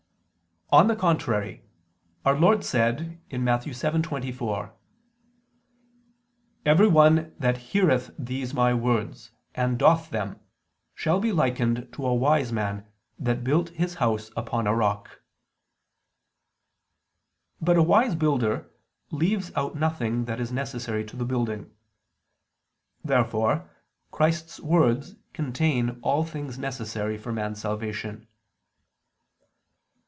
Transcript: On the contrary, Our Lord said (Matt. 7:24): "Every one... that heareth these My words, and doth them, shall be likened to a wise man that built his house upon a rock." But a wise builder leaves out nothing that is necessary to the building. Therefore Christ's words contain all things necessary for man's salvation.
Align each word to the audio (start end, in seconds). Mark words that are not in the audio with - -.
On 0.73 0.87
the 0.87 0.95
contrary, 0.95 1.65
Our 2.23 2.39
Lord 2.39 2.63
said 2.63 3.19
(Matt. 3.29 3.63
7:24): 3.63 4.71
"Every 6.65 6.87
one... 6.87 7.35
that 7.39 7.57
heareth 7.73 8.11
these 8.17 8.53
My 8.53 8.73
words, 8.73 9.31
and 9.53 9.77
doth 9.77 10.11
them, 10.11 10.39
shall 10.95 11.19
be 11.19 11.33
likened 11.33 11.91
to 11.91 12.05
a 12.05 12.15
wise 12.15 12.53
man 12.53 12.87
that 13.19 13.43
built 13.43 13.71
his 13.71 13.95
house 13.95 14.31
upon 14.37 14.65
a 14.65 14.73
rock." 14.73 15.19
But 17.59 17.75
a 17.75 17.83
wise 17.83 18.15
builder 18.15 18.71
leaves 19.11 19.51
out 19.57 19.75
nothing 19.75 20.23
that 20.23 20.39
is 20.39 20.53
necessary 20.53 21.03
to 21.03 21.17
the 21.17 21.25
building. 21.25 21.69
Therefore 23.03 23.69
Christ's 24.09 24.61
words 24.61 25.17
contain 25.33 25.99
all 26.01 26.23
things 26.23 26.57
necessary 26.57 27.17
for 27.17 27.33
man's 27.33 27.59
salvation. 27.59 28.25